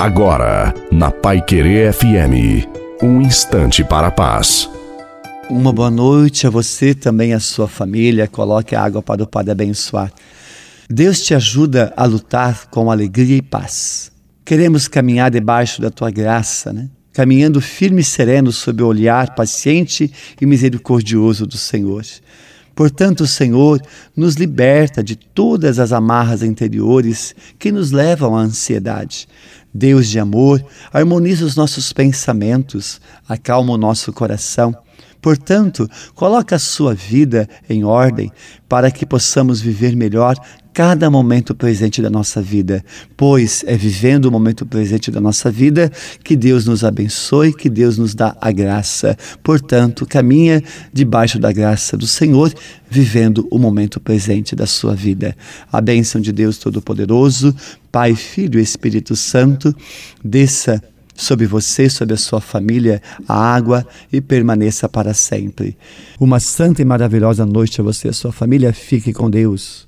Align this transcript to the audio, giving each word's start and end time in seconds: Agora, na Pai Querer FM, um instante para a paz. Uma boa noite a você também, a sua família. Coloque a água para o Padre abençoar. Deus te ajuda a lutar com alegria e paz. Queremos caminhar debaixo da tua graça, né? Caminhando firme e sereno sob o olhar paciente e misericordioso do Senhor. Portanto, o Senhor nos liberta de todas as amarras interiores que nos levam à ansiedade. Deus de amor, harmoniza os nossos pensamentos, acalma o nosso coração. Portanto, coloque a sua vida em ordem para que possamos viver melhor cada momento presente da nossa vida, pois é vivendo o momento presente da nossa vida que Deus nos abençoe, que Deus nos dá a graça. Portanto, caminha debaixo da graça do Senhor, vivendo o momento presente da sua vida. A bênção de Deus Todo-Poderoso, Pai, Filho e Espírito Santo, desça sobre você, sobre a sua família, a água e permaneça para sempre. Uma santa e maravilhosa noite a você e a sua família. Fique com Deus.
Agora, 0.00 0.72
na 0.90 1.10
Pai 1.10 1.42
Querer 1.42 1.92
FM, 1.92 2.66
um 3.02 3.20
instante 3.20 3.84
para 3.84 4.06
a 4.06 4.10
paz. 4.10 4.66
Uma 5.50 5.74
boa 5.74 5.90
noite 5.90 6.46
a 6.46 6.50
você 6.50 6.94
também, 6.94 7.34
a 7.34 7.38
sua 7.38 7.68
família. 7.68 8.26
Coloque 8.26 8.74
a 8.74 8.82
água 8.82 9.02
para 9.02 9.22
o 9.22 9.26
Padre 9.26 9.50
abençoar. 9.50 10.10
Deus 10.88 11.20
te 11.20 11.34
ajuda 11.34 11.92
a 11.98 12.06
lutar 12.06 12.66
com 12.70 12.90
alegria 12.90 13.36
e 13.36 13.42
paz. 13.42 14.10
Queremos 14.42 14.88
caminhar 14.88 15.30
debaixo 15.30 15.82
da 15.82 15.90
tua 15.90 16.10
graça, 16.10 16.72
né? 16.72 16.88
Caminhando 17.12 17.60
firme 17.60 18.00
e 18.00 18.04
sereno 18.04 18.50
sob 18.52 18.82
o 18.82 18.86
olhar 18.86 19.34
paciente 19.34 20.10
e 20.40 20.46
misericordioso 20.46 21.46
do 21.46 21.58
Senhor. 21.58 22.06
Portanto, 22.74 23.22
o 23.22 23.26
Senhor 23.26 23.80
nos 24.16 24.34
liberta 24.34 25.02
de 25.02 25.16
todas 25.16 25.78
as 25.78 25.92
amarras 25.92 26.42
interiores 26.42 27.34
que 27.58 27.70
nos 27.70 27.90
levam 27.90 28.36
à 28.36 28.40
ansiedade. 28.40 29.28
Deus 29.72 30.08
de 30.08 30.18
amor, 30.18 30.64
harmoniza 30.92 31.44
os 31.44 31.54
nossos 31.56 31.92
pensamentos, 31.92 33.00
acalma 33.28 33.72
o 33.72 33.78
nosso 33.78 34.12
coração. 34.12 34.76
Portanto, 35.20 35.88
coloque 36.14 36.54
a 36.54 36.58
sua 36.58 36.94
vida 36.94 37.48
em 37.68 37.84
ordem 37.84 38.30
para 38.68 38.90
que 38.90 39.04
possamos 39.04 39.60
viver 39.60 39.96
melhor 39.96 40.36
cada 40.72 41.10
momento 41.10 41.54
presente 41.54 42.00
da 42.00 42.08
nossa 42.08 42.40
vida, 42.40 42.84
pois 43.16 43.64
é 43.66 43.76
vivendo 43.76 44.26
o 44.26 44.30
momento 44.30 44.64
presente 44.64 45.10
da 45.10 45.20
nossa 45.20 45.50
vida 45.50 45.90
que 46.22 46.36
Deus 46.36 46.64
nos 46.64 46.84
abençoe, 46.84 47.52
que 47.52 47.68
Deus 47.68 47.98
nos 47.98 48.14
dá 48.14 48.36
a 48.40 48.52
graça. 48.52 49.16
Portanto, 49.42 50.06
caminha 50.06 50.62
debaixo 50.92 51.38
da 51.38 51.52
graça 51.52 51.96
do 51.96 52.06
Senhor, 52.06 52.52
vivendo 52.88 53.46
o 53.50 53.58
momento 53.58 54.00
presente 54.00 54.54
da 54.54 54.66
sua 54.66 54.94
vida. 54.94 55.36
A 55.72 55.80
bênção 55.80 56.20
de 56.20 56.32
Deus 56.32 56.56
Todo-Poderoso, 56.58 57.54
Pai, 57.90 58.14
Filho 58.14 58.60
e 58.60 58.62
Espírito 58.62 59.16
Santo, 59.16 59.74
desça 60.24 60.82
sobre 61.14 61.46
você, 61.46 61.88
sobre 61.88 62.14
a 62.14 62.18
sua 62.18 62.40
família, 62.40 63.02
a 63.28 63.54
água 63.54 63.86
e 64.12 64.20
permaneça 64.20 64.88
para 64.88 65.14
sempre. 65.14 65.76
Uma 66.18 66.40
santa 66.40 66.82
e 66.82 66.84
maravilhosa 66.84 67.44
noite 67.44 67.80
a 67.80 67.84
você 67.84 68.08
e 68.08 68.10
a 68.10 68.14
sua 68.14 68.32
família. 68.32 68.72
Fique 68.72 69.12
com 69.12 69.30
Deus. 69.30 69.78